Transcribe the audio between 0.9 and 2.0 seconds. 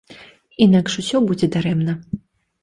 усё будзе дарэмна.